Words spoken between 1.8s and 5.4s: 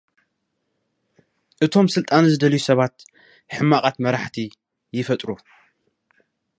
ስልጣን ዝደልዩ ሰባት፡ ሕማቓት መራሕቲ ይፈጥሩ።